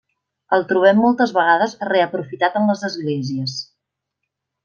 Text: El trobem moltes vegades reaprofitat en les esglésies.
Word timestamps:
El 0.55 0.63
trobem 0.69 1.01
moltes 1.01 1.33
vegades 1.35 1.75
reaprofitat 1.91 2.59
en 2.61 2.65
les 2.71 2.83
esglésies. 2.91 3.59